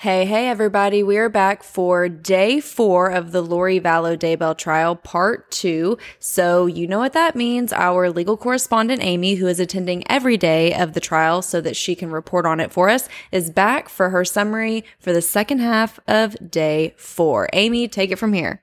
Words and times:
Hey, 0.00 0.24
hey, 0.24 0.48
everybody. 0.48 1.02
We 1.02 1.18
are 1.18 1.28
back 1.28 1.62
for 1.62 2.08
day 2.08 2.58
four 2.60 3.10
of 3.10 3.32
the 3.32 3.42
Lori 3.42 3.78
Vallow 3.78 4.16
Daybell 4.16 4.56
trial, 4.56 4.96
part 4.96 5.50
two. 5.50 5.98
So, 6.18 6.64
you 6.64 6.86
know 6.86 6.98
what 6.98 7.12
that 7.12 7.36
means. 7.36 7.70
Our 7.70 8.08
legal 8.10 8.38
correspondent, 8.38 9.02
Aimee, 9.02 9.34
who 9.34 9.46
is 9.46 9.60
attending 9.60 10.10
every 10.10 10.38
day 10.38 10.72
of 10.72 10.94
the 10.94 11.00
trial 11.00 11.42
so 11.42 11.60
that 11.60 11.76
she 11.76 11.94
can 11.94 12.10
report 12.10 12.46
on 12.46 12.60
it 12.60 12.72
for 12.72 12.88
us, 12.88 13.10
is 13.30 13.50
back 13.50 13.90
for 13.90 14.08
her 14.08 14.24
summary 14.24 14.86
for 14.98 15.12
the 15.12 15.20
second 15.20 15.58
half 15.58 16.00
of 16.08 16.50
day 16.50 16.94
four. 16.96 17.50
Aimee, 17.52 17.86
take 17.86 18.10
it 18.10 18.16
from 18.16 18.32
here. 18.32 18.62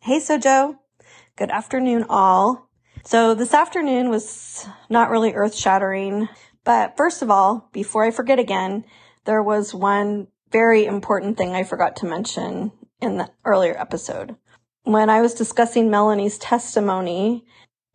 Hey, 0.00 0.18
Sojo. 0.18 0.78
Good 1.36 1.50
afternoon, 1.50 2.06
all. 2.08 2.70
So, 3.04 3.34
this 3.34 3.52
afternoon 3.52 4.08
was 4.08 4.66
not 4.88 5.10
really 5.10 5.34
earth 5.34 5.54
shattering, 5.54 6.30
but 6.64 6.96
first 6.96 7.20
of 7.20 7.30
all, 7.30 7.68
before 7.70 8.02
I 8.02 8.10
forget 8.10 8.38
again, 8.38 8.86
there 9.26 9.42
was 9.42 9.74
one 9.74 10.28
very 10.50 10.84
important 10.84 11.36
thing 11.36 11.52
I 11.52 11.64
forgot 11.64 11.96
to 11.96 12.06
mention 12.06 12.72
in 13.00 13.18
the 13.18 13.30
earlier 13.44 13.78
episode. 13.78 14.36
When 14.84 15.10
I 15.10 15.20
was 15.20 15.34
discussing 15.34 15.90
Melanie's 15.90 16.38
testimony 16.38 17.44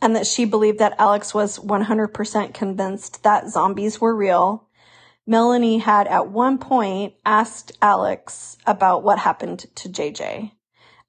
and 0.02 0.16
that 0.16 0.28
she 0.28 0.46
believed 0.46 0.80
that 0.80 0.96
Alex 1.00 1.34
was 1.34 1.60
100% 1.60 2.54
convinced 2.54 3.24
that 3.24 3.50
zombies 3.50 4.00
were 4.00 4.16
real, 4.16 4.68
Melanie 5.28 5.80
had 5.80 6.08
at 6.08 6.30
one 6.30 6.60
point 6.60 7.16
asked 7.26 7.72
Alex 7.82 8.58
about 8.66 9.04
what 9.04 9.20
happened 9.20 9.66
to 9.76 9.90
JJ. 9.90 10.52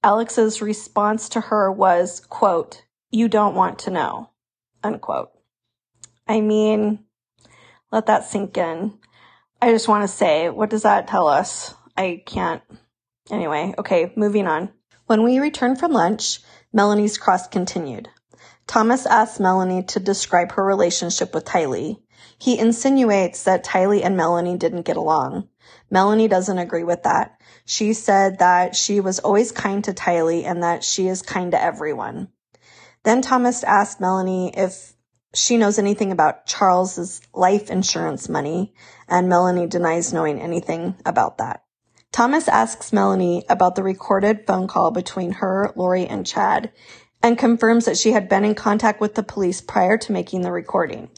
Alex's 0.03 0.63
response 0.63 1.29
to 1.31 1.41
her 1.41 1.71
was, 1.71 2.21
quote, 2.21 2.85
you 3.11 3.29
don't 3.29 3.55
want 3.55 3.79
to 3.81 3.91
know, 3.91 4.31
unquote. 4.83 5.31
I 6.27 6.41
mean, 6.41 7.05
let 7.93 8.07
that 8.07 8.25
sink 8.25 8.57
in. 8.57 8.99
I 9.61 9.73
just 9.73 9.89
want 9.89 10.03
to 10.03 10.09
say, 10.09 10.51
what 10.51 10.71
does 10.71 10.83
that 10.83 11.09
tell 11.09 11.29
us? 11.29 11.75
I 11.97 12.23
can't. 12.27 12.63
Anyway, 13.31 13.75
okay, 13.79 14.13
moving 14.15 14.47
on. 14.47 14.71
When 15.07 15.23
we 15.23 15.39
returned 15.39 15.81
from 15.81 15.93
lunch, 15.93 16.41
Melanie's 16.73 17.17
cross 17.17 17.49
continued. 17.49 18.09
Thomas 18.67 19.07
asks 19.07 19.41
Melanie 19.41 19.85
to 19.85 20.01
describe 20.01 20.53
her 20.53 20.65
relationship 20.65 21.33
with 21.33 21.45
Tylee. 21.45 21.97
He 22.39 22.59
insinuates 22.59 23.45
that 23.45 23.65
Tylee 23.65 24.05
and 24.05 24.17
Melanie 24.17 24.59
didn't 24.59 24.83
get 24.83 24.97
along. 24.97 25.49
Melanie 25.91 26.29
doesn't 26.29 26.59
agree 26.59 26.85
with 26.85 27.05
that. 27.05 27.41
She 27.65 27.95
said 27.95 28.41
that 28.41 28.77
she 28.77 29.01
was 29.01 29.21
always 29.21 29.53
kind 29.53 29.83
to 29.85 29.95
Tylee 29.95 30.45
and 30.45 30.63
that 30.63 30.85
she 30.85 31.09
is 31.09 31.23
kind 31.23 31.53
to 31.53 31.63
everyone. 31.63 32.29
Then 33.05 33.23
Thomas 33.23 33.65
asked 33.65 34.01
Melanie 34.01 34.53
if 34.57 34.96
she 35.37 35.57
knows 35.59 35.79
anything 35.79 36.13
about 36.13 36.47
Charles's 36.47 37.21
life 37.35 37.71
insurance 37.71 38.29
money, 38.29 38.73
and 39.09 39.29
Melanie 39.29 39.67
denies 39.67 40.13
knowing 40.13 40.41
anything 40.41 40.95
about 41.05 41.39
that. 41.39 41.63
Thomas 42.11 42.49
asks 42.49 42.93
Melanie 42.93 43.45
about 43.49 43.75
the 43.75 43.83
recorded 43.83 44.47
phone 44.47 44.67
call 44.67 44.91
between 44.91 45.33
her, 45.33 45.73
Lori, 45.77 46.07
and 46.07 46.27
Chad, 46.27 46.73
and 47.23 47.37
confirms 47.37 47.85
that 47.85 47.99
she 47.99 48.13
had 48.13 48.29
been 48.29 48.45
in 48.45 48.55
contact 48.55 49.01
with 49.01 49.15
the 49.15 49.23
police 49.23 49.61
prior 49.61 49.99
to 49.99 50.13
making 50.13 50.41
the 50.41 50.53
recording. 50.53 51.11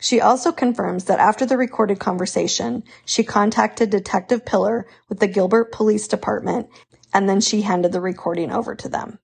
She 0.00 0.20
also 0.20 0.50
confirms 0.50 1.04
that 1.04 1.20
after 1.20 1.46
the 1.46 1.58
recorded 1.58 2.00
conversation, 2.00 2.82
she 3.04 3.22
contacted 3.22 3.90
Detective 3.90 4.44
Pillar 4.44 4.86
with 5.08 5.20
the 5.20 5.28
Gilbert 5.28 5.72
Police 5.72 6.08
Department, 6.08 6.68
and 7.12 7.28
then 7.28 7.40
she 7.40 7.62
handed 7.62 7.92
the 7.92 8.00
recording 8.00 8.50
over 8.50 8.74
to 8.74 8.88
them. 8.88 9.18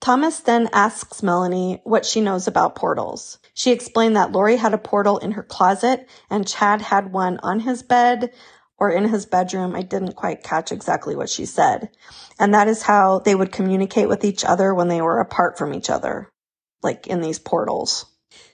Thomas 0.00 0.40
then 0.40 0.70
asks 0.72 1.22
Melanie 1.22 1.82
what 1.84 2.06
she 2.06 2.22
knows 2.22 2.48
about 2.48 2.74
portals. 2.74 3.38
She 3.52 3.70
explained 3.70 4.16
that 4.16 4.32
Lori 4.32 4.56
had 4.56 4.72
a 4.72 4.78
portal 4.78 5.18
in 5.18 5.32
her 5.32 5.42
closet 5.42 6.08
and 6.30 6.48
Chad 6.48 6.80
had 6.80 7.12
one 7.12 7.38
on 7.42 7.60
his 7.60 7.82
bed 7.82 8.32
or 8.78 8.90
in 8.90 9.04
his 9.04 9.26
bedroom. 9.26 9.76
I 9.76 9.82
didn't 9.82 10.16
quite 10.16 10.42
catch 10.42 10.72
exactly 10.72 11.14
what 11.14 11.28
she 11.28 11.44
said. 11.44 11.90
And 12.38 12.54
that 12.54 12.66
is 12.66 12.82
how 12.82 13.18
they 13.18 13.34
would 13.34 13.52
communicate 13.52 14.08
with 14.08 14.24
each 14.24 14.42
other 14.42 14.74
when 14.74 14.88
they 14.88 15.02
were 15.02 15.20
apart 15.20 15.58
from 15.58 15.74
each 15.74 15.90
other, 15.90 16.30
like 16.82 17.06
in 17.06 17.20
these 17.20 17.38
portals. 17.38 18.06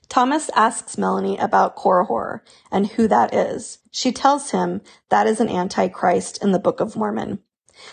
Thomas 0.08 0.50
asks 0.56 0.98
Melanie 0.98 1.38
about 1.38 1.76
Korihor 1.76 2.40
and 2.72 2.88
who 2.88 3.06
that 3.06 3.32
is. 3.32 3.78
She 3.92 4.10
tells 4.10 4.50
him 4.50 4.80
that 5.10 5.28
is 5.28 5.40
an 5.40 5.48
antichrist 5.48 6.42
in 6.42 6.50
the 6.50 6.58
Book 6.58 6.80
of 6.80 6.96
Mormon. 6.96 7.38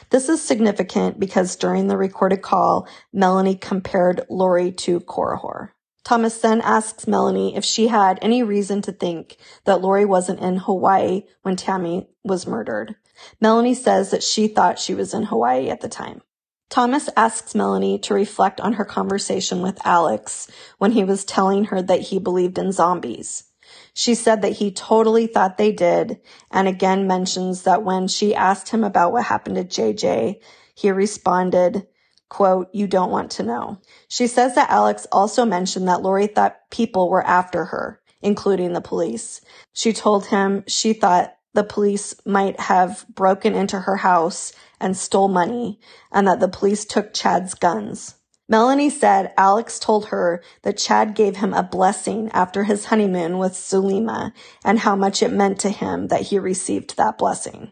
This 0.09 0.29
is 0.29 0.41
significant 0.41 1.19
because 1.19 1.55
during 1.55 1.87
the 1.87 1.97
recorded 1.97 2.41
call, 2.41 2.87
Melanie 3.11 3.55
compared 3.55 4.25
Lori 4.29 4.71
to 4.71 4.99
Korihor. 5.01 5.69
Thomas 6.03 6.37
then 6.39 6.61
asks 6.61 7.07
Melanie 7.07 7.55
if 7.55 7.63
she 7.63 7.87
had 7.87 8.19
any 8.21 8.43
reason 8.43 8.81
to 8.81 8.91
think 8.91 9.37
that 9.63 9.81
Lori 9.81 10.05
wasn't 10.05 10.41
in 10.41 10.57
Hawaii 10.57 11.23
when 11.43 11.55
Tammy 11.55 12.09
was 12.23 12.45
murdered. 12.45 12.95
Melanie 13.39 13.73
says 13.73 14.11
that 14.11 14.23
she 14.23 14.47
thought 14.47 14.79
she 14.79 14.93
was 14.93 15.13
in 15.13 15.23
Hawaii 15.23 15.69
at 15.69 15.81
the 15.81 15.87
time. 15.87 16.21
Thomas 16.69 17.07
asks 17.15 17.55
Melanie 17.55 17.99
to 17.99 18.13
reflect 18.13 18.59
on 18.59 18.73
her 18.73 18.85
conversation 18.85 19.61
with 19.61 19.85
Alex 19.85 20.49
when 20.77 20.91
he 20.91 21.03
was 21.03 21.23
telling 21.23 21.65
her 21.65 21.81
that 21.81 22.01
he 22.01 22.19
believed 22.19 22.57
in 22.57 22.71
zombies. 22.71 23.45
She 23.93 24.15
said 24.15 24.41
that 24.41 24.53
he 24.53 24.71
totally 24.71 25.27
thought 25.27 25.57
they 25.57 25.71
did, 25.71 26.19
and 26.51 26.67
again 26.67 27.07
mentions 27.07 27.63
that 27.63 27.83
when 27.83 28.07
she 28.07 28.33
asked 28.33 28.69
him 28.69 28.83
about 28.83 29.11
what 29.11 29.25
happened 29.25 29.55
to 29.55 29.63
JJ, 29.63 30.39
he 30.75 30.91
responded, 30.91 31.87
quote, 32.29 32.69
you 32.73 32.87
don't 32.87 33.11
want 33.11 33.31
to 33.31 33.43
know. 33.43 33.79
She 34.07 34.25
says 34.25 34.55
that 34.55 34.71
Alex 34.71 35.05
also 35.11 35.45
mentioned 35.45 35.87
that 35.87 36.01
Lori 36.01 36.27
thought 36.27 36.57
people 36.71 37.09
were 37.09 37.25
after 37.25 37.65
her, 37.65 38.01
including 38.21 38.73
the 38.73 38.81
police. 38.81 39.41
She 39.73 39.93
told 39.93 40.25
him 40.25 40.63
she 40.67 40.93
thought 40.93 41.35
the 41.53 41.63
police 41.63 42.15
might 42.25 42.59
have 42.59 43.05
broken 43.13 43.53
into 43.53 43.79
her 43.79 43.97
house 43.97 44.53
and 44.79 44.97
stole 44.97 45.27
money 45.27 45.79
and 46.11 46.27
that 46.27 46.39
the 46.39 46.47
police 46.47 46.85
took 46.85 47.13
Chad's 47.13 47.53
guns. 47.53 48.15
Melanie 48.53 48.91
said 48.91 49.33
Alex 49.35 49.79
told 49.79 50.09
her 50.09 50.43
that 50.61 50.77
Chad 50.77 51.15
gave 51.15 51.37
him 51.37 51.55
a 51.55 51.63
blessing 51.63 52.29
after 52.33 52.65
his 52.65 52.85
honeymoon 52.85 53.39
with 53.39 53.53
Zulema 53.53 54.31
and 54.63 54.77
how 54.77 54.95
much 54.95 55.23
it 55.23 55.33
meant 55.33 55.59
to 55.61 55.71
him 55.71 56.09
that 56.09 56.21
he 56.21 56.37
received 56.37 56.95
that 56.95 57.17
blessing. 57.17 57.71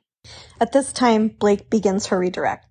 At 0.60 0.72
this 0.72 0.92
time, 0.92 1.28
Blake 1.28 1.70
begins 1.70 2.08
her 2.08 2.18
redirect. 2.18 2.66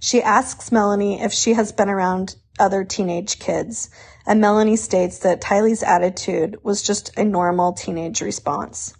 She 0.00 0.20
asks 0.20 0.70
Melanie 0.70 1.22
if 1.22 1.32
she 1.32 1.54
has 1.54 1.72
been 1.72 1.88
around 1.88 2.36
other 2.58 2.84
teenage 2.84 3.38
kids, 3.38 3.88
and 4.26 4.38
Melanie 4.38 4.76
states 4.76 5.20
that 5.20 5.40
Tylee's 5.40 5.82
attitude 5.82 6.58
was 6.62 6.82
just 6.82 7.16
a 7.16 7.24
normal 7.24 7.72
teenage 7.72 8.20
response. 8.20 8.92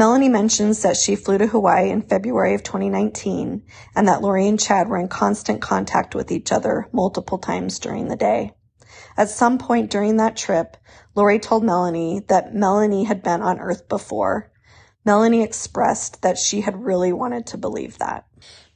Melanie 0.00 0.30
mentions 0.30 0.80
that 0.80 0.96
she 0.96 1.14
flew 1.14 1.36
to 1.36 1.46
Hawaii 1.46 1.90
in 1.90 2.00
February 2.00 2.54
of 2.54 2.62
2019 2.62 3.62
and 3.94 4.08
that 4.08 4.22
Lori 4.22 4.48
and 4.48 4.58
Chad 4.58 4.88
were 4.88 4.96
in 4.96 5.08
constant 5.08 5.60
contact 5.60 6.14
with 6.14 6.32
each 6.32 6.52
other 6.52 6.88
multiple 6.90 7.36
times 7.36 7.78
during 7.78 8.08
the 8.08 8.16
day. 8.16 8.54
At 9.18 9.28
some 9.28 9.58
point 9.58 9.90
during 9.90 10.16
that 10.16 10.38
trip, 10.38 10.78
Lori 11.14 11.38
told 11.38 11.64
Melanie 11.64 12.22
that 12.28 12.54
Melanie 12.54 13.04
had 13.04 13.22
been 13.22 13.42
on 13.42 13.60
Earth 13.60 13.90
before. 13.90 14.50
Melanie 15.04 15.42
expressed 15.42 16.22
that 16.22 16.38
she 16.38 16.62
had 16.62 16.82
really 16.82 17.12
wanted 17.12 17.46
to 17.48 17.58
believe 17.58 17.98
that. 17.98 18.24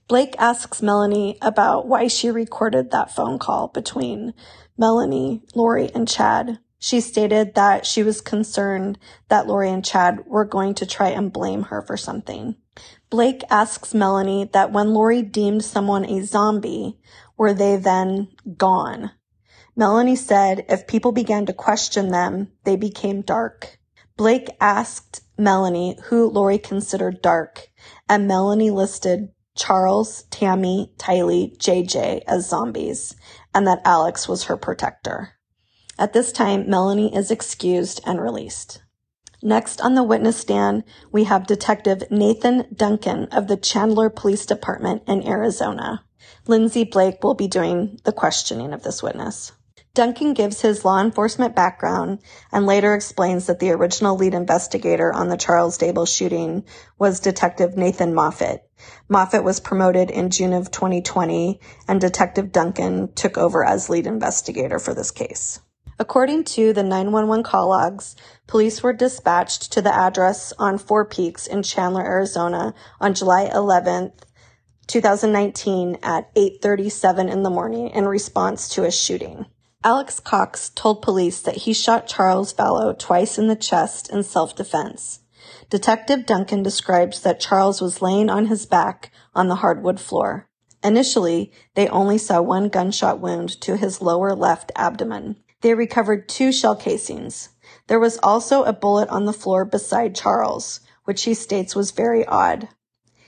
Blake 0.08 0.34
asks 0.38 0.82
Melanie 0.82 1.38
about 1.40 1.88
why 1.88 2.06
she 2.06 2.30
recorded 2.30 2.90
that 2.90 3.10
phone 3.10 3.38
call 3.38 3.68
between 3.68 4.34
Melanie, 4.76 5.40
Lori, 5.54 5.90
and 5.94 6.06
Chad. 6.06 6.58
She 6.84 7.00
stated 7.00 7.54
that 7.54 7.86
she 7.86 8.02
was 8.02 8.20
concerned 8.20 8.98
that 9.28 9.46
Lori 9.46 9.70
and 9.70 9.82
Chad 9.82 10.26
were 10.26 10.44
going 10.44 10.74
to 10.74 10.84
try 10.84 11.08
and 11.08 11.32
blame 11.32 11.62
her 11.62 11.80
for 11.80 11.96
something. 11.96 12.56
Blake 13.08 13.42
asks 13.48 13.94
Melanie 13.94 14.50
that 14.52 14.70
when 14.70 14.92
Lori 14.92 15.22
deemed 15.22 15.64
someone 15.64 16.04
a 16.04 16.20
zombie, 16.20 16.98
were 17.38 17.54
they 17.54 17.76
then 17.76 18.28
gone? 18.58 19.12
Melanie 19.74 20.14
said 20.14 20.66
if 20.68 20.86
people 20.86 21.10
began 21.10 21.46
to 21.46 21.54
question 21.54 22.10
them, 22.10 22.52
they 22.64 22.76
became 22.76 23.22
dark. 23.22 23.78
Blake 24.18 24.50
asked 24.60 25.22
Melanie 25.38 25.96
who 26.08 26.28
Lori 26.28 26.58
considered 26.58 27.22
dark, 27.22 27.68
and 28.10 28.28
Melanie 28.28 28.70
listed 28.70 29.30
Charles, 29.56 30.24
Tammy, 30.24 30.92
Tylee, 30.98 31.56
JJ 31.56 32.24
as 32.26 32.50
zombies, 32.50 33.16
and 33.54 33.66
that 33.66 33.80
Alex 33.86 34.28
was 34.28 34.44
her 34.44 34.58
protector. 34.58 35.30
At 35.96 36.12
this 36.12 36.32
time, 36.32 36.68
Melanie 36.68 37.14
is 37.14 37.30
excused 37.30 38.00
and 38.04 38.20
released. 38.20 38.82
Next 39.42 39.80
on 39.80 39.94
the 39.94 40.02
witness 40.02 40.38
stand, 40.38 40.84
we 41.12 41.24
have 41.24 41.46
Detective 41.46 42.10
Nathan 42.10 42.66
Duncan 42.74 43.26
of 43.26 43.46
the 43.46 43.56
Chandler 43.56 44.10
Police 44.10 44.44
Department 44.44 45.02
in 45.06 45.26
Arizona. 45.28 46.02
Lindsey 46.46 46.82
Blake 46.82 47.22
will 47.22 47.34
be 47.34 47.46
doing 47.46 48.00
the 48.04 48.12
questioning 48.12 48.72
of 48.72 48.82
this 48.82 49.02
witness. 49.02 49.52
Duncan 49.94 50.34
gives 50.34 50.62
his 50.62 50.84
law 50.84 51.00
enforcement 51.00 51.54
background 51.54 52.18
and 52.50 52.66
later 52.66 52.94
explains 52.94 53.46
that 53.46 53.60
the 53.60 53.70
original 53.70 54.16
lead 54.16 54.34
investigator 54.34 55.12
on 55.14 55.28
the 55.28 55.36
Charles 55.36 55.78
Daybell 55.78 56.08
shooting 56.08 56.64
was 56.98 57.20
Detective 57.20 57.76
Nathan 57.76 58.12
Moffat. 58.14 58.68
Moffat 59.08 59.44
was 59.44 59.60
promoted 59.60 60.10
in 60.10 60.30
June 60.30 60.52
of 60.52 60.72
2020 60.72 61.60
and 61.86 62.00
Detective 62.00 62.50
Duncan 62.50 63.12
took 63.12 63.38
over 63.38 63.64
as 63.64 63.88
lead 63.88 64.08
investigator 64.08 64.80
for 64.80 64.92
this 64.92 65.12
case. 65.12 65.60
According 65.96 66.44
to 66.44 66.72
the 66.72 66.82
911 66.82 67.44
call 67.44 67.68
logs, 67.68 68.16
police 68.48 68.82
were 68.82 68.92
dispatched 68.92 69.70
to 69.72 69.80
the 69.80 69.94
address 69.94 70.52
on 70.58 70.76
Four 70.76 71.04
Peaks 71.04 71.46
in 71.46 71.62
Chandler, 71.62 72.02
Arizona 72.02 72.74
on 73.00 73.14
July 73.14 73.48
11th, 73.48 74.24
2019 74.88 75.98
at 76.02 76.34
8:37 76.34 77.28
in 77.28 77.44
the 77.44 77.50
morning 77.50 77.90
in 77.90 78.08
response 78.08 78.68
to 78.70 78.84
a 78.84 78.90
shooting. 78.90 79.46
Alex 79.84 80.18
Cox 80.18 80.70
told 80.74 81.00
police 81.00 81.40
that 81.40 81.58
he 81.58 81.72
shot 81.72 82.08
Charles 82.08 82.52
Vallow 82.52 82.98
twice 82.98 83.38
in 83.38 83.46
the 83.46 83.54
chest 83.54 84.10
in 84.10 84.22
self-defense. 84.24 85.20
Detective 85.70 86.26
Duncan 86.26 86.62
describes 86.62 87.20
that 87.20 87.38
Charles 87.38 87.80
was 87.80 88.02
laying 88.02 88.30
on 88.30 88.46
his 88.46 88.66
back 88.66 89.12
on 89.34 89.48
the 89.48 89.56
hardwood 89.56 90.00
floor. 90.00 90.48
Initially, 90.82 91.52
they 91.74 91.86
only 91.88 92.18
saw 92.18 92.42
one 92.42 92.68
gunshot 92.68 93.20
wound 93.20 93.60
to 93.60 93.76
his 93.76 94.02
lower 94.02 94.34
left 94.34 94.72
abdomen. 94.74 95.36
They 95.64 95.72
recovered 95.72 96.28
two 96.28 96.52
shell 96.52 96.76
casings. 96.76 97.48
There 97.86 97.98
was 97.98 98.18
also 98.22 98.64
a 98.64 98.74
bullet 98.74 99.08
on 99.08 99.24
the 99.24 99.32
floor 99.32 99.64
beside 99.64 100.14
Charles, 100.14 100.80
which 101.04 101.22
he 101.22 101.32
states 101.32 101.74
was 101.74 101.90
very 101.90 102.22
odd. 102.26 102.68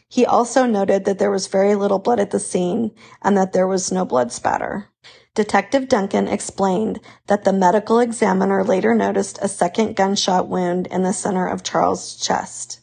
He 0.06 0.26
also 0.26 0.66
noted 0.66 1.06
that 1.06 1.18
there 1.18 1.30
was 1.30 1.46
very 1.46 1.74
little 1.74 1.98
blood 1.98 2.20
at 2.20 2.32
the 2.32 2.38
scene 2.38 2.90
and 3.22 3.38
that 3.38 3.54
there 3.54 3.66
was 3.66 3.90
no 3.90 4.04
blood 4.04 4.32
spatter. 4.32 4.88
Detective 5.34 5.88
Duncan 5.88 6.28
explained 6.28 7.00
that 7.26 7.44
the 7.44 7.54
medical 7.54 8.00
examiner 8.00 8.62
later 8.62 8.94
noticed 8.94 9.38
a 9.40 9.48
second 9.48 9.96
gunshot 9.96 10.46
wound 10.46 10.88
in 10.88 11.04
the 11.04 11.14
center 11.14 11.46
of 11.46 11.62
Charles' 11.62 12.16
chest. 12.16 12.80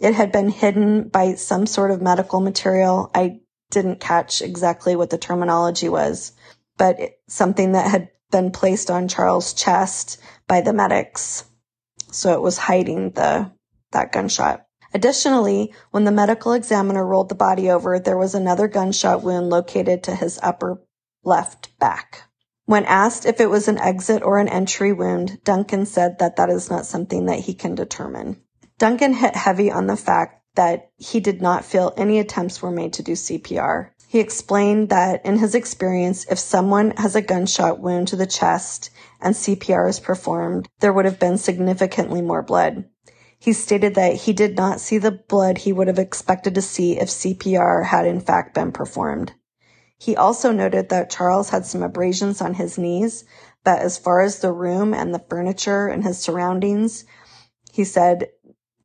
It 0.00 0.14
had 0.14 0.32
been 0.32 0.48
hidden 0.48 1.08
by 1.10 1.34
some 1.34 1.66
sort 1.66 1.90
of 1.90 2.00
medical 2.00 2.40
material. 2.40 3.10
I 3.14 3.40
didn't 3.70 4.00
catch 4.00 4.40
exactly 4.40 4.96
what 4.96 5.10
the 5.10 5.18
terminology 5.18 5.90
was, 5.90 6.32
but 6.78 6.98
something 7.28 7.72
that 7.72 7.90
had 7.90 8.08
been 8.30 8.50
placed 8.50 8.90
on 8.90 9.08
Charles' 9.08 9.52
chest 9.52 10.18
by 10.46 10.60
the 10.60 10.72
medics. 10.72 11.44
So 12.10 12.32
it 12.32 12.42
was 12.42 12.58
hiding 12.58 13.10
the, 13.10 13.52
that 13.92 14.12
gunshot. 14.12 14.66
Additionally, 14.94 15.74
when 15.90 16.04
the 16.04 16.12
medical 16.12 16.52
examiner 16.52 17.04
rolled 17.04 17.28
the 17.28 17.34
body 17.34 17.70
over, 17.70 17.98
there 17.98 18.16
was 18.16 18.34
another 18.34 18.68
gunshot 18.68 19.22
wound 19.22 19.50
located 19.50 20.02
to 20.04 20.14
his 20.14 20.38
upper 20.42 20.80
left 21.22 21.78
back. 21.78 22.22
When 22.64 22.84
asked 22.84 23.26
if 23.26 23.40
it 23.40 23.50
was 23.50 23.68
an 23.68 23.78
exit 23.78 24.22
or 24.22 24.38
an 24.38 24.48
entry 24.48 24.92
wound, 24.92 25.40
Duncan 25.44 25.86
said 25.86 26.18
that 26.18 26.36
that 26.36 26.50
is 26.50 26.70
not 26.70 26.86
something 26.86 27.26
that 27.26 27.40
he 27.40 27.54
can 27.54 27.74
determine. 27.74 28.42
Duncan 28.78 29.12
hit 29.12 29.36
heavy 29.36 29.70
on 29.70 29.86
the 29.86 29.96
fact 29.96 30.42
that 30.56 30.90
he 30.96 31.20
did 31.20 31.40
not 31.40 31.64
feel 31.64 31.92
any 31.96 32.18
attempts 32.18 32.60
were 32.60 32.70
made 32.70 32.94
to 32.94 33.02
do 33.02 33.12
CPR. 33.12 33.90
He 34.16 34.22
explained 34.22 34.88
that 34.88 35.26
in 35.26 35.40
his 35.40 35.54
experience, 35.54 36.24
if 36.30 36.38
someone 36.38 36.92
has 36.92 37.14
a 37.14 37.20
gunshot 37.20 37.80
wound 37.80 38.08
to 38.08 38.16
the 38.16 38.24
chest 38.24 38.88
and 39.20 39.34
CPR 39.34 39.90
is 39.90 40.00
performed, 40.00 40.70
there 40.80 40.90
would 40.90 41.04
have 41.04 41.18
been 41.18 41.36
significantly 41.36 42.22
more 42.22 42.42
blood. 42.42 42.86
He 43.38 43.52
stated 43.52 43.94
that 43.96 44.14
he 44.14 44.32
did 44.32 44.56
not 44.56 44.80
see 44.80 44.96
the 44.96 45.10
blood 45.10 45.58
he 45.58 45.72
would 45.74 45.88
have 45.88 45.98
expected 45.98 46.54
to 46.54 46.62
see 46.62 46.98
if 46.98 47.10
CPR 47.10 47.84
had 47.84 48.06
in 48.06 48.20
fact 48.20 48.54
been 48.54 48.72
performed. 48.72 49.34
He 49.98 50.16
also 50.16 50.50
noted 50.50 50.88
that 50.88 51.10
Charles 51.10 51.50
had 51.50 51.66
some 51.66 51.82
abrasions 51.82 52.40
on 52.40 52.54
his 52.54 52.78
knees, 52.78 53.26
but 53.64 53.82
as 53.82 53.98
far 53.98 54.22
as 54.22 54.38
the 54.38 54.50
room 54.50 54.94
and 54.94 55.12
the 55.12 55.26
furniture 55.28 55.88
and 55.88 56.02
his 56.02 56.18
surroundings, 56.18 57.04
he 57.70 57.84
said 57.84 58.28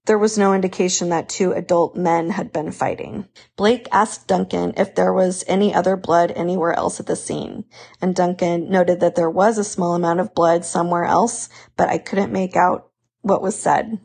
there 0.05 0.17
was 0.17 0.37
no 0.37 0.53
indication 0.53 1.09
that 1.09 1.29
two 1.29 1.51
adult 1.53 1.95
men 1.95 2.31
had 2.31 2.51
been 2.51 2.71
fighting. 2.71 3.27
Blake 3.55 3.87
asked 3.91 4.27
Duncan 4.27 4.73
if 4.77 4.95
there 4.95 5.13
was 5.13 5.43
any 5.47 5.73
other 5.73 5.95
blood 5.95 6.31
anywhere 6.35 6.73
else 6.73 6.99
at 6.99 7.05
the 7.05 7.15
scene, 7.15 7.65
and 8.01 8.15
Duncan 8.15 8.69
noted 8.69 8.99
that 8.99 9.15
there 9.15 9.29
was 9.29 9.57
a 9.57 9.63
small 9.63 9.93
amount 9.93 10.19
of 10.19 10.33
blood 10.33 10.65
somewhere 10.65 11.05
else, 11.05 11.49
but 11.77 11.89
I 11.89 11.97
couldn't 11.97 12.31
make 12.31 12.55
out 12.55 12.89
what 13.21 13.41
was 13.41 13.57
said. 13.57 13.99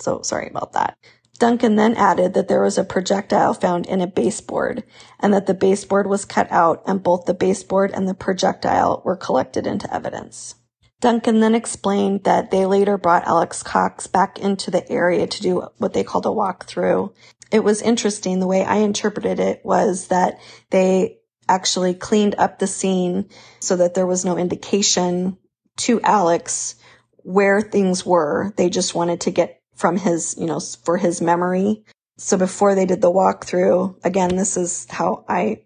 So 0.00 0.22
sorry 0.22 0.48
about 0.48 0.72
that. 0.72 0.96
Duncan 1.38 1.76
then 1.76 1.94
added 1.96 2.34
that 2.34 2.48
there 2.48 2.62
was 2.62 2.78
a 2.78 2.84
projectile 2.84 3.54
found 3.54 3.86
in 3.86 4.00
a 4.00 4.06
baseboard 4.06 4.84
and 5.18 5.34
that 5.34 5.46
the 5.46 5.54
baseboard 5.54 6.06
was 6.06 6.24
cut 6.24 6.50
out 6.50 6.82
and 6.86 7.02
both 7.02 7.26
the 7.26 7.34
baseboard 7.34 7.90
and 7.90 8.08
the 8.08 8.14
projectile 8.14 9.02
were 9.04 9.16
collected 9.16 9.66
into 9.66 9.92
evidence. 9.92 10.54
Duncan 11.04 11.40
then 11.40 11.54
explained 11.54 12.24
that 12.24 12.50
they 12.50 12.64
later 12.64 12.96
brought 12.96 13.26
Alex 13.26 13.62
Cox 13.62 14.06
back 14.06 14.38
into 14.38 14.70
the 14.70 14.90
area 14.90 15.26
to 15.26 15.42
do 15.42 15.68
what 15.76 15.92
they 15.92 16.02
called 16.02 16.24
a 16.24 16.30
walkthrough. 16.30 17.12
It 17.52 17.62
was 17.62 17.82
interesting. 17.82 18.40
The 18.40 18.46
way 18.46 18.64
I 18.64 18.76
interpreted 18.76 19.38
it 19.38 19.60
was 19.62 20.08
that 20.08 20.40
they 20.70 21.18
actually 21.46 21.92
cleaned 21.92 22.36
up 22.38 22.58
the 22.58 22.66
scene 22.66 23.28
so 23.60 23.76
that 23.76 23.92
there 23.92 24.06
was 24.06 24.24
no 24.24 24.38
indication 24.38 25.36
to 25.76 26.00
Alex 26.00 26.76
where 27.18 27.60
things 27.60 28.06
were. 28.06 28.54
They 28.56 28.70
just 28.70 28.94
wanted 28.94 29.20
to 29.20 29.30
get 29.30 29.60
from 29.74 29.98
his, 29.98 30.34
you 30.38 30.46
know, 30.46 30.58
for 30.58 30.96
his 30.96 31.20
memory. 31.20 31.84
So 32.16 32.38
before 32.38 32.74
they 32.74 32.86
did 32.86 33.02
the 33.02 33.12
walkthrough, 33.12 34.02
again, 34.06 34.36
this 34.36 34.56
is 34.56 34.86
how 34.88 35.26
I 35.28 35.64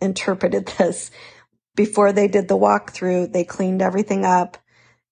interpreted 0.00 0.66
this 0.78 1.10
before 1.76 2.12
they 2.12 2.28
did 2.28 2.46
the 2.48 2.58
walkthrough, 2.58 3.32
they 3.32 3.44
cleaned 3.44 3.82
everything 3.82 4.24
up 4.24 4.58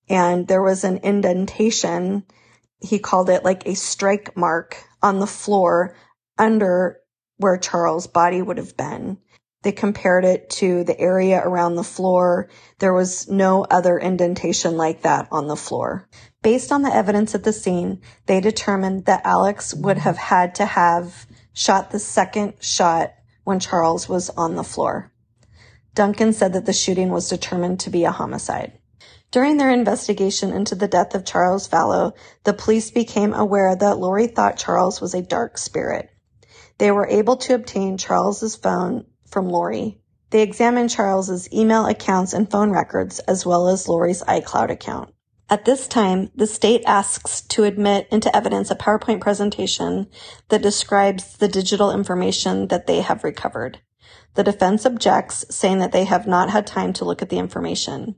and 0.08 0.46
there 0.46 0.62
was 0.62 0.84
an 0.84 0.98
indentation. 0.98 2.24
He 2.80 2.98
called 2.98 3.30
it 3.30 3.44
like 3.44 3.66
a 3.66 3.74
strike 3.74 4.36
mark 4.36 4.76
on 5.02 5.18
the 5.18 5.26
floor 5.26 5.94
under 6.38 7.00
where 7.36 7.58
Charles' 7.58 8.06
body 8.06 8.42
would 8.42 8.58
have 8.58 8.76
been. 8.76 9.18
They 9.62 9.72
compared 9.72 10.24
it 10.24 10.50
to 10.50 10.84
the 10.84 10.98
area 10.98 11.42
around 11.44 11.74
the 11.74 11.84
floor. 11.84 12.48
There 12.78 12.94
was 12.94 13.28
no 13.28 13.64
other 13.64 13.98
indentation 13.98 14.76
like 14.76 15.02
that 15.02 15.28
on 15.32 15.48
the 15.48 15.56
floor. 15.56 16.08
Based 16.42 16.70
on 16.70 16.82
the 16.82 16.94
evidence 16.94 17.34
at 17.34 17.42
the 17.42 17.52
scene, 17.52 18.00
they 18.26 18.40
determined 18.40 19.06
that 19.06 19.26
Alex 19.26 19.74
would 19.74 19.98
have 19.98 20.16
had 20.16 20.54
to 20.56 20.66
have 20.66 21.26
shot 21.52 21.90
the 21.90 21.98
second 21.98 22.54
shot 22.60 23.14
when 23.42 23.58
Charles 23.58 24.08
was 24.08 24.30
on 24.30 24.54
the 24.54 24.62
floor. 24.62 25.12
Duncan 25.94 26.32
said 26.32 26.52
that 26.52 26.64
the 26.64 26.72
shooting 26.72 27.10
was 27.10 27.28
determined 27.28 27.80
to 27.80 27.90
be 27.90 28.04
a 28.04 28.12
homicide. 28.12 28.78
During 29.30 29.58
their 29.58 29.70
investigation 29.70 30.52
into 30.52 30.74
the 30.74 30.88
death 30.88 31.14
of 31.14 31.24
Charles 31.24 31.68
Vallow, 31.68 32.12
the 32.44 32.54
police 32.54 32.90
became 32.90 33.34
aware 33.34 33.76
that 33.76 33.98
Lori 33.98 34.26
thought 34.26 34.56
Charles 34.56 35.02
was 35.02 35.12
a 35.12 35.20
dark 35.20 35.58
spirit. 35.58 36.08
They 36.78 36.90
were 36.90 37.06
able 37.06 37.36
to 37.38 37.54
obtain 37.54 37.98
Charles's 37.98 38.56
phone 38.56 39.04
from 39.26 39.48
Lori. 39.48 40.00
They 40.30 40.42
examined 40.42 40.88
Charles's 40.88 41.52
email 41.52 41.84
accounts 41.86 42.32
and 42.32 42.50
phone 42.50 42.70
records 42.70 43.18
as 43.20 43.44
well 43.44 43.68
as 43.68 43.86
Lori's 43.86 44.22
iCloud 44.22 44.70
account. 44.70 45.12
At 45.50 45.64
this 45.64 45.88
time, 45.88 46.30
the 46.34 46.46
state 46.46 46.82
asks 46.86 47.40
to 47.42 47.64
admit 47.64 48.08
into 48.10 48.34
evidence 48.34 48.70
a 48.70 48.76
PowerPoint 48.76 49.20
presentation 49.20 50.08
that 50.48 50.62
describes 50.62 51.36
the 51.36 51.48
digital 51.48 51.90
information 51.90 52.68
that 52.68 52.86
they 52.86 53.00
have 53.00 53.24
recovered. 53.24 53.80
The 54.34 54.44
defense 54.44 54.86
objects, 54.86 55.44
saying 55.50 55.78
that 55.78 55.92
they 55.92 56.04
have 56.04 56.26
not 56.26 56.50
had 56.50 56.66
time 56.66 56.92
to 56.94 57.04
look 57.04 57.22
at 57.22 57.30
the 57.30 57.38
information. 57.38 58.16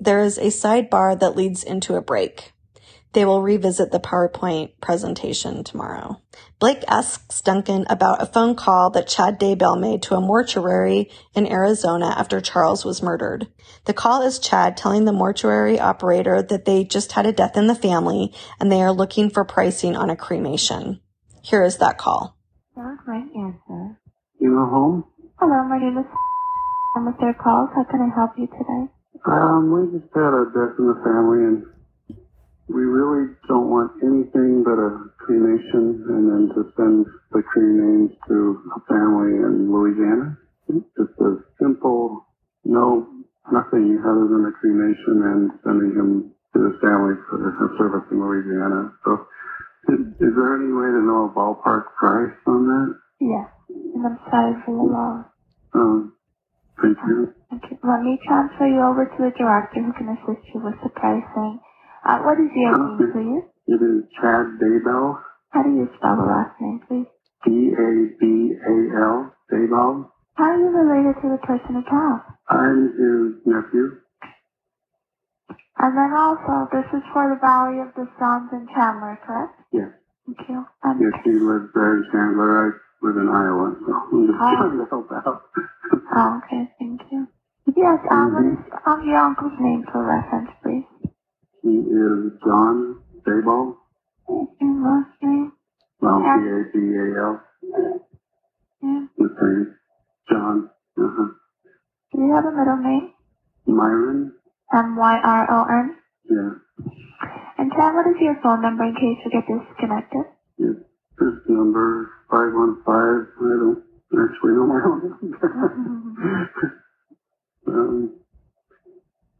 There 0.00 0.20
is 0.20 0.38
a 0.38 0.46
sidebar 0.46 1.18
that 1.20 1.36
leads 1.36 1.62
into 1.62 1.94
a 1.94 2.00
break. 2.00 2.52
They 3.12 3.24
will 3.24 3.42
revisit 3.42 3.90
the 3.90 4.00
PowerPoint 4.00 4.72
presentation 4.80 5.62
tomorrow. 5.62 6.22
Blake 6.58 6.84
asks 6.86 7.42
Duncan 7.42 7.84
about 7.90 8.22
a 8.22 8.26
phone 8.26 8.54
call 8.54 8.90
that 8.90 9.08
Chad 9.08 9.38
Daybell 9.38 9.78
made 9.78 10.00
to 10.02 10.14
a 10.14 10.20
mortuary 10.20 11.10
in 11.34 11.50
Arizona 11.50 12.14
after 12.16 12.40
Charles 12.40 12.84
was 12.84 13.02
murdered. 13.02 13.48
The 13.84 13.92
call 13.92 14.22
is 14.22 14.38
Chad 14.38 14.76
telling 14.76 15.04
the 15.04 15.12
mortuary 15.12 15.78
operator 15.78 16.40
that 16.40 16.64
they 16.64 16.84
just 16.84 17.12
had 17.12 17.26
a 17.26 17.32
death 17.32 17.56
in 17.56 17.66
the 17.66 17.74
family 17.74 18.32
and 18.60 18.70
they 18.70 18.80
are 18.80 18.92
looking 18.92 19.28
for 19.28 19.44
pricing 19.44 19.96
on 19.96 20.08
a 20.08 20.16
cremation. 20.16 21.00
Here 21.42 21.64
is 21.64 21.78
that 21.78 21.98
call. 21.98 22.38
Right 22.76 23.26
answer. 23.36 23.98
You 24.38 24.50
know 24.50 24.66
home? 24.66 25.04
Hello, 25.40 25.64
my 25.64 25.78
name 25.78 25.98
is 25.98 26.06
I'm 26.96 27.06
with 27.06 27.18
their 27.18 27.34
calls. 27.34 27.70
How 27.74 27.84
can 27.84 28.00
I 28.00 28.14
help 28.14 28.32
you 28.38 28.46
today? 28.46 28.92
Um, 29.26 29.68
we 29.68 29.98
just 29.98 30.08
had 30.16 30.32
a 30.32 30.48
death 30.54 30.80
in 30.80 30.86
the 30.88 30.98
family 31.04 31.40
and 31.44 31.58
we 32.68 32.82
really 32.86 33.34
don't 33.48 33.68
want 33.68 33.92
anything 34.00 34.62
but 34.62 34.78
a 34.78 35.10
cremation 35.18 36.06
and 36.08 36.24
then 36.30 36.44
to 36.54 36.70
send 36.78 37.04
the 37.32 37.42
cremains 37.42 38.14
to 38.28 38.62
a 38.72 38.80
family 38.88 39.36
in 39.44 39.68
Louisiana. 39.68 40.38
Just 40.70 41.18
a 41.20 41.42
simple, 41.60 42.24
no, 42.64 43.10
nothing 43.52 43.98
other 44.00 44.26
than 44.30 44.46
a 44.48 44.54
cremation 44.56 45.16
and 45.34 45.50
sending 45.66 45.92
him 45.98 46.32
to 46.54 46.58
his 46.70 46.78
family 46.80 47.18
for 47.28 47.42
a 47.42 47.68
service 47.76 48.06
in 48.12 48.22
Louisiana. 48.22 48.94
So 49.04 49.26
is, 49.90 50.00
is 50.22 50.32
there 50.38 50.54
any 50.56 50.70
way 50.72 50.88
to 50.94 51.02
know 51.04 51.28
a 51.28 51.34
ballpark 51.34 51.92
price 51.98 52.38
on 52.46 52.66
that? 52.70 52.88
Yes. 53.20 53.50
And 53.68 54.06
I'm 54.06 54.18
sorry 54.30 54.54
for 54.64 54.72
your 54.72 54.90
loss. 54.90 55.26
Um, 55.74 56.14
thank 56.82 56.98
you. 57.08 57.28
Okay. 57.52 57.76
Let 57.82 58.00
me 58.02 58.18
transfer 58.26 58.66
you 58.66 58.80
over 58.82 59.04
to 59.06 59.20
a 59.26 59.32
director 59.36 59.82
who 59.82 59.92
can 59.98 60.08
assist 60.16 60.44
you 60.54 60.60
with 60.64 60.76
the 60.82 60.90
pricing. 60.90 61.60
Uh, 62.06 62.18
what 62.24 62.38
is 62.40 62.50
your 62.54 62.72
name, 62.78 62.98
please? 63.12 63.44
It 63.68 63.80
is 63.82 64.04
Chad 64.20 64.58
Daybell, 64.62 65.18
How 65.50 65.62
do 65.62 65.70
you 65.70 65.86
spell 65.98 66.16
the 66.16 66.26
last 66.26 66.54
name, 66.60 66.80
please? 66.88 67.06
D-A-B-A-L, 67.46 69.16
Daybell. 69.52 70.10
How 70.34 70.44
are 70.44 70.58
you 70.58 70.70
related 70.70 71.20
to 71.22 71.28
the 71.30 71.40
person 71.46 71.74
who 71.76 71.82
passed? 71.82 72.30
I'm 72.48 72.92
his 72.96 73.42
nephew. 73.46 74.00
And 75.78 75.96
then 75.96 76.12
also, 76.12 76.68
this 76.72 76.84
is 76.92 77.02
for 77.12 77.24
the 77.30 77.40
Valley 77.40 77.80
of 77.80 77.88
the 77.96 78.06
Sons 78.18 78.50
in 78.52 78.66
Chandler, 78.74 79.18
correct? 79.26 79.54
Yes. 79.72 79.90
Thank 80.26 80.38
you. 80.48 80.64
Um, 80.84 80.98
Yes, 81.00 81.14
she 81.24 81.30
lives 81.32 81.70
there 81.74 81.96
in 81.96 82.04
Chandler. 82.12 82.50
I 82.52 83.06
live 83.06 83.16
in 83.16 83.28
Iowa, 83.28 83.66
so 83.80 83.92
I'm 83.94 84.26
just 84.26 84.38
Oh. 84.40 84.56
trying 84.58 84.78
to 84.78 84.86
help 84.90 85.08
out. 85.26 85.42
Oh, 86.14 86.40
okay, 86.44 86.70
thank 86.78 87.00
you. 87.12 87.26
Yes, 87.76 87.98
um, 88.10 88.34
what 88.34 88.44
is 88.50 88.58
um, 88.86 89.00
your 89.06 89.18
uncle's 89.18 89.52
name 89.60 89.84
for 89.92 90.02
reference, 90.04 90.50
please? 90.62 90.86
he 91.62 91.76
is 91.78 92.32
John 92.44 92.98
Daybell. 93.26 93.76
Your 94.28 94.74
last 94.82 95.10
name? 95.22 95.52
Well, 96.00 96.20
Yeah. 96.22 96.36
B-A-B-A-L. 96.40 97.40
Yeah. 98.82 99.06
The 99.18 99.28
same. 99.38 99.74
John. 100.30 100.70
Uh-huh. 100.98 101.28
Do 102.12 102.18
you 102.22 102.34
have 102.34 102.44
a 102.44 102.52
middle 102.56 102.78
name? 102.82 103.12
Myron. 103.66 104.32
M-Y-R-O-N? 104.72 105.96
Yeah. 106.30 106.50
And 107.58 107.70
Chad, 107.72 107.94
what 107.94 108.06
is 108.08 108.16
your 108.20 108.36
phone 108.42 108.62
number 108.62 108.84
in 108.84 108.94
case 108.94 109.18
we 109.24 109.30
get 109.30 109.46
disconnected? 109.46 110.24
Yes. 110.58 110.76
This 111.18 111.36
number, 111.48 112.08
515, 112.30 112.88
I 112.88 113.54
don't 113.60 113.84
actually 114.12 114.52
know 114.52 114.66
my 114.66 114.80
own 114.84 114.98
number. 115.06 116.50
um, 117.68 118.10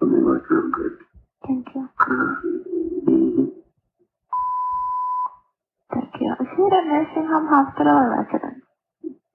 let 0.01 0.09
me 0.11 0.19
look 0.23 0.51
real 0.51 0.71
quick. 0.73 0.97
Thank 1.47 1.67
you. 1.75 1.89
Mhm. 2.01 3.51
Thank 5.93 6.13
you. 6.21 6.31
Is 6.41 6.49
he 6.57 6.63
at 6.63 6.73
a 6.73 6.83
nursing 6.87 7.27
home, 7.27 7.47
hospital, 7.49 7.97
or 7.97 8.09
residence? 8.23 8.63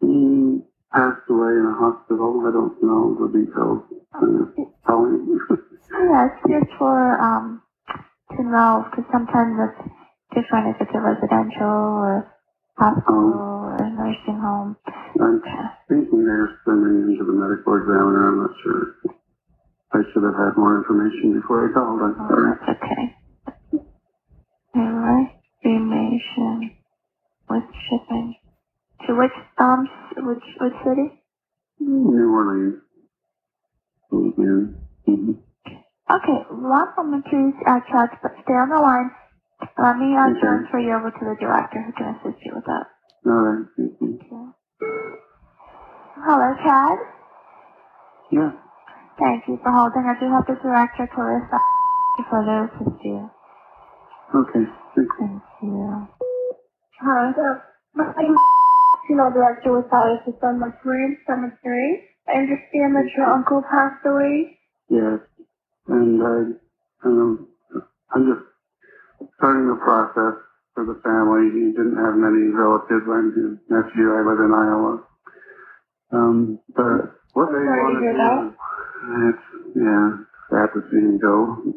He 0.02 0.62
passed 0.94 1.28
away 1.30 1.52
in 1.60 1.66
a 1.66 1.76
hospital. 1.76 2.44
I 2.48 2.52
don't 2.52 2.78
know 2.84 3.16
the 3.20 3.28
details. 3.34 3.84
Uh. 4.14 4.46
Yes, 5.92 6.30
just 6.48 6.72
for 6.78 7.20
um 7.20 7.62
to 8.38 8.44
know 8.44 8.86
because 8.90 9.06
sometimes 9.12 9.56
it's 9.60 9.92
different 10.36 10.76
if 10.76 10.82
it's 10.82 10.92
a 10.96 11.02
residential 11.02 11.76
or 12.04 12.32
hospital 12.78 13.34
or 13.34 13.55
a 13.55 13.55
nursing 14.06 14.40
home. 14.40 14.78
I'm 15.18 15.42
thinking 15.90 16.22
they're 16.26 16.54
sending 16.66 16.96
him 17.02 17.18
to 17.18 17.24
the 17.26 17.34
medical 17.34 17.74
examiner. 17.74 18.30
I'm 18.30 18.38
not 18.46 18.54
sure. 18.62 18.84
I 19.94 20.00
should 20.14 20.24
have 20.24 20.38
had 20.38 20.54
more 20.58 20.78
information 20.78 21.34
before 21.40 21.66
I 21.66 21.74
called. 21.74 22.02
I'm 22.02 22.16
Oh, 22.20 22.28
sorry. 22.30 22.46
that's 22.54 22.70
okay. 22.78 23.04
Alright, 24.76 25.32
cremation 25.62 26.72
with 27.50 27.64
shipping 27.90 28.36
to 29.08 29.14
which 29.16 29.38
um 29.58 29.88
which 30.28 30.44
which 30.62 30.74
city? 30.84 31.08
New 31.80 32.30
Orleans. 32.30 32.82
Mm-hmm. 34.12 35.32
Okay, 36.12 36.40
one 36.52 36.88
moment 36.98 37.26
please, 37.26 37.56
uh, 37.68 37.80
Chad, 37.90 38.10
but 38.22 38.32
stay 38.44 38.54
on 38.54 38.70
the 38.70 38.80
line. 38.80 39.10
Let 39.82 39.98
me 39.98 40.14
uh, 40.16 40.30
Okay. 40.30 40.40
transfer 40.42 40.80
you 40.80 40.94
over 40.94 41.10
to 41.10 41.24
the 41.26 41.36
director 41.40 41.82
who 41.82 41.92
can 41.94 42.16
assist 42.16 42.38
you 42.46 42.52
with 42.56 42.66
that. 42.66 42.86
All 43.26 43.34
right. 43.34 43.66
Thank 43.78 43.92
you. 44.02 44.20
Thank. 44.30 44.56
Hello, 46.16 46.50
Chad. 46.64 46.98
Yeah. 48.32 48.52
Thank 49.20 49.44
you 49.48 49.58
for 49.64 49.72
holding. 49.72 50.06
I 50.08 50.20
do 50.20 50.28
have 50.32 50.46
the 50.48 50.56
director, 50.62 51.08
Clarissa, 51.14 51.60
to 52.18 52.24
further 52.30 52.70
assist 52.72 53.02
you. 53.04 53.30
Okay. 54.36 54.66
Thank 54.96 55.10
you. 55.10 55.16
Thank 55.20 55.42
you. 55.64 56.08
Hi, 57.02 57.32
my 57.96 58.06
name 58.18 58.34
is 58.34 58.40
Funeral 59.08 59.32
Director 59.34 59.74
with 59.74 59.86
System 60.26 60.60
Mortuary 60.60 61.18
Cemetery. 61.28 62.04
I 62.28 62.40
understand 62.40 62.96
that 62.96 63.10
your 63.18 63.28
uncle 63.28 63.62
passed 63.70 64.06
away. 64.06 64.58
Yes. 64.90 65.20
And 65.88 66.22
I, 66.24 67.08
um, 67.08 67.48
I'm 68.16 68.26
just 68.26 68.46
starting 69.38 69.68
the 69.68 69.78
process 69.84 70.45
for 70.76 70.86
the 70.86 71.00
family. 71.02 71.50
He 71.56 71.72
didn't 71.72 71.98
have 71.98 72.20
many 72.20 72.52
relatives. 72.52 73.08
I'm 73.08 73.32
his 73.32 73.56
nephew. 73.72 74.08
I 74.12 74.22
live 74.28 74.42
in 74.44 74.52
Iowa. 74.54 74.94
Um, 76.12 76.60
but 76.76 77.16
what 77.34 77.50
they 77.50 77.64
Sorry 77.64 77.82
want 77.82 77.96
to 78.04 78.12
do, 78.14 78.36
it's, 79.32 79.48
yeah, 79.76 80.08
sad 80.52 80.70
to 80.76 80.82
see 80.92 81.02
him 81.02 81.18
go. 81.20 81.74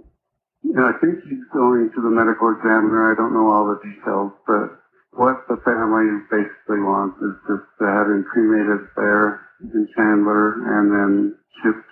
Yeah, 0.62 0.90
I 0.90 0.94
think 1.00 1.22
he's 1.24 1.46
going 1.54 1.88
to 1.94 2.00
the 2.02 2.10
medical 2.10 2.50
examiner. 2.52 3.10
I 3.10 3.14
don't 3.16 3.32
know 3.32 3.48
all 3.48 3.66
the 3.70 3.80
details, 3.80 4.32
but 4.46 4.78
what 5.16 5.46
the 5.48 5.56
family 5.64 6.06
basically 6.30 6.82
wants 6.82 7.16
is 7.22 7.34
just 7.48 7.66
to 7.80 7.86
have 7.86 8.06
him 8.10 8.24
cremated 8.30 8.86
there 8.96 9.40
in 9.62 9.86
Chandler 9.96 10.58
and 10.60 10.84
then 10.92 11.12
shipped, 11.62 11.88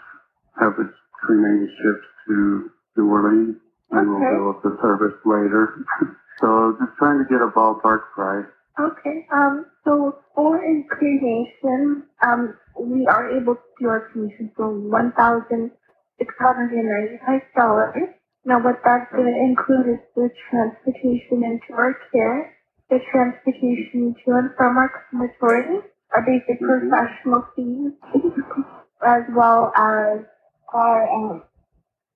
have 0.61 0.75
the 0.77 0.91
cremated 1.23 1.71
shipped 1.71 2.07
to 2.29 2.71
New 2.99 3.09
Orleans 3.09 3.57
and 3.91 4.09
we'll 4.11 4.19
Okay. 4.19 4.35
go 4.37 4.49
with 4.53 4.63
the 4.63 4.75
service 4.83 5.19
later. 5.25 5.75
trying 6.99 7.19
to 7.19 7.25
get 7.29 7.43
a 7.43 7.51
ballpark 7.51 8.11
price. 8.15 8.47
Okay. 8.79 9.27
Um. 9.33 9.67
So 9.85 10.19
for 10.35 10.57
a 10.59 10.85
cremation, 10.91 12.05
um, 12.23 12.55
we 12.81 13.07
are 13.07 13.31
able 13.37 13.55
to 13.57 13.69
do 13.81 13.89
our 13.89 14.09
cremation 14.13 14.51
for 14.57 14.69
one 14.71 15.13
thousand 15.17 15.71
six 16.19 16.35
hundred 16.41 16.73
and 16.73 16.89
ninety-five 16.89 17.43
dollars. 17.57 17.95
Now, 18.45 18.63
what 18.63 18.81
that's 18.85 19.11
going 19.13 19.27
to 19.27 19.41
include 19.43 19.95
is 19.99 20.03
the 20.15 20.31
transportation 20.51 21.43
into 21.43 21.75
our 21.75 21.95
care, 22.13 22.55
the 22.91 22.99
transportation 23.11 24.15
to 24.25 24.31
and 24.39 24.51
from 24.57 24.77
our 24.79 24.89
crematory, 25.11 25.81
our 26.15 26.23
basic 26.23 26.61
Mhm. 26.63 26.89
professional 26.91 27.43
fees, 27.57 27.93
as 29.03 29.23
well 29.35 29.73
as 29.77 30.21
our 30.73 31.09
um, 31.11 31.43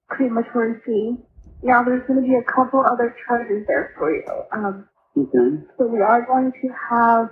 crematory 0.08 0.80
fee. 0.84 1.16
Now, 1.62 1.83
there's 1.85 2.07
going 2.07 2.23
to 2.23 2.26
be 2.26 2.35
a 2.37 2.45
couple 2.52 2.81
other 2.81 3.14
charges 3.26 3.64
there 3.67 3.95
for 3.99 4.12
you. 4.14 4.25
Um, 4.52 4.88
Okay. 5.17 5.59
so 5.76 5.87
we 5.88 5.99
are 6.00 6.25
going 6.25 6.52
to 6.62 6.69
have 6.90 7.31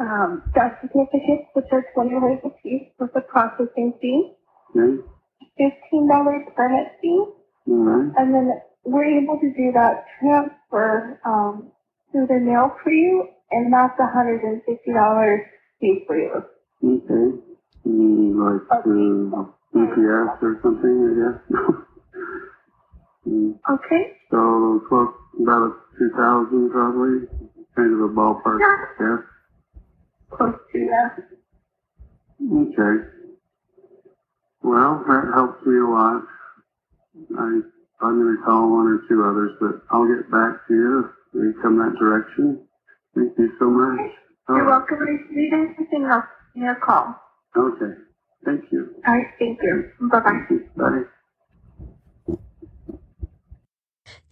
um, 0.00 0.42
death 0.54 0.74
certificates, 0.82 1.46
which 1.54 1.66
are 1.70 1.84
twenty 1.94 2.10
dollars 2.18 2.40
a 2.44 2.50
piece 2.62 2.88
with 2.98 3.10
a 3.14 3.20
processing 3.22 3.94
fee, 4.00 4.32
Okay. 4.74 5.02
fifteen 5.56 6.08
dollars 6.08 6.42
permit 6.56 6.88
fee, 7.00 7.24
right. 7.66 8.10
and 8.18 8.34
then 8.34 8.50
we're 8.84 9.04
able 9.22 9.38
to 9.38 9.48
do 9.54 9.70
that 9.72 10.04
transfer 10.18 11.20
um, 11.24 11.70
through 12.10 12.26
the 12.26 12.40
mail 12.40 12.74
for 12.82 12.90
you, 12.90 13.28
and 13.52 13.72
that's 13.72 13.98
a 14.00 14.08
hundred 14.12 14.42
and 14.42 14.60
fifty 14.66 14.92
dollars 14.92 15.40
fee 15.80 16.02
for 16.06 16.18
you. 16.18 16.42
Okay. 16.82 17.38
Mm, 17.86 18.34
like 18.34 18.66
uh, 18.68 19.78
UPS 19.78 20.42
or 20.42 20.58
something, 20.62 20.96
I 21.06 21.12
guess. 21.22 21.78
Okay. 23.70 24.02
So 24.30 24.80
close 24.88 25.12
about 25.40 25.72
two 25.98 26.10
thousand 26.16 26.70
probably, 26.70 27.26
kind 27.76 27.92
of 27.94 28.00
a 28.00 28.08
ballpark. 28.12 28.58
Yeah. 28.60 28.76
Yeah. 29.00 29.16
Close 30.30 30.54
to 30.72 30.78
that. 30.90 31.24
Okay. 32.42 32.94
Well, 34.62 35.02
that 35.08 35.24
helps 35.34 35.64
me 35.66 35.78
a 35.78 35.86
lot. 35.86 36.22
I 37.38 37.60
I'm 38.02 38.18
going 38.18 38.36
to 38.36 38.42
call 38.44 38.70
one 38.70 38.86
or 38.88 38.98
two 39.08 39.22
others, 39.22 39.52
but 39.60 39.80
I'll 39.90 40.06
get 40.06 40.28
back 40.30 40.66
to 40.68 40.74
you 40.74 40.98
if 41.00 41.06
we 41.34 41.62
come 41.62 41.78
that 41.78 41.94
direction. 42.00 42.58
Thank 43.14 43.32
you 43.38 43.48
so 43.58 43.70
much. 43.70 44.10
You're 44.48 44.64
Oh, 44.64 44.66
welcome. 44.66 44.98
If 45.02 45.30
you 45.30 45.36
need 45.36 45.52
anything 45.52 46.04
else, 46.10 46.24
give 46.54 46.62
me 46.62 46.68
a 46.68 46.74
call. 46.84 47.14
Okay. 47.56 47.92
Thank 48.44 48.64
you. 48.72 48.88
All 49.06 49.14
right. 49.14 49.26
Thank 49.38 49.58
you. 49.62 50.08
Bye 50.10 50.20
bye. 50.20 50.56
Bye. 50.76 51.02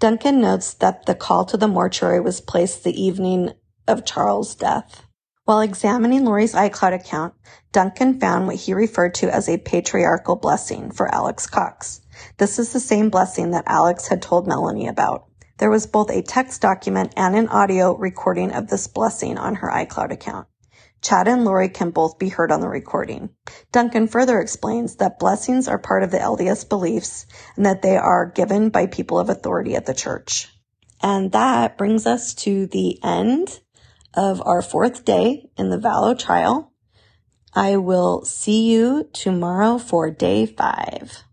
Duncan 0.01 0.41
notes 0.41 0.73
that 0.73 1.05
the 1.05 1.15
call 1.15 1.45
to 1.45 1.59
the 1.59 1.69
mortuary 1.69 2.21
was 2.21 2.41
placed 2.41 2.85
the 2.85 3.03
evening 3.03 3.53
of 3.87 4.07
Charles' 4.07 4.55
death. 4.55 5.03
While 5.45 5.61
examining 5.61 6.25
Lori's 6.25 6.55
iCloud 6.55 6.95
account, 6.95 7.35
Duncan 7.71 8.19
found 8.19 8.47
what 8.47 8.57
he 8.57 8.73
referred 8.73 9.13
to 9.17 9.29
as 9.29 9.47
a 9.47 9.59
patriarchal 9.59 10.37
blessing 10.37 10.91
for 10.91 11.15
Alex 11.15 11.47
Cox. 11.47 12.01
This 12.39 12.59
is 12.59 12.73
the 12.73 12.81
same 12.81 13.11
blessing 13.11 13.51
that 13.51 13.65
Alex 13.67 14.09
had 14.09 14.23
told 14.23 14.49
Melanie 14.49 14.89
about. 14.89 15.27
There 15.59 15.69
was 15.69 15.87
both 15.87 16.09
a 16.09 16.23
text 16.23 16.63
document 16.63 17.13
and 17.19 17.37
an 17.37 17.49
audio 17.49 17.95
recording 17.95 18.53
of 18.53 18.69
this 18.69 18.87
blessing 18.87 19.37
on 19.37 19.57
her 19.57 19.69
iCloud 19.69 20.13
account. 20.13 20.47
Chad 21.03 21.29
and 21.29 21.45
Lori 21.45 21.69
can 21.69 21.91
both 21.91 22.19
be 22.19 22.29
heard 22.29 22.53
on 22.53 22.61
the 22.61 22.69
recording. 22.69 23.31
Duncan 23.73 24.07
further 24.07 24.41
explains 24.41 24.97
that 24.97 25.19
blessings 25.19 25.67
are 25.69 25.79
part 25.79 26.03
of 26.03 26.11
the 26.11 26.19
LDS 26.19 26.69
beliefs 26.69 27.27
and 27.57 27.65
that 27.67 27.83
they 27.83 27.97
are 27.97 28.31
given 28.31 28.69
by 28.71 28.87
people 28.87 29.19
of 29.19 29.31
authority 29.31 29.75
at 29.77 29.87
the 29.87 29.95
church. 29.95 30.49
And 31.03 31.33
that 31.33 31.79
brings 31.79 32.07
us 32.07 32.35
to 32.35 32.67
the 32.67 32.99
end 33.03 33.61
of 34.15 34.43
our 34.45 34.61
fourth 34.61 35.05
day 35.05 35.51
in 35.57 35.71
the 35.71 35.79
Vallow 35.79 36.19
trial. 36.19 36.73
I 37.55 37.79
will 37.79 38.25
see 38.25 38.71
you 38.71 39.09
tomorrow 39.13 39.79
for 39.79 40.11
day 40.11 40.47
five. 40.47 41.25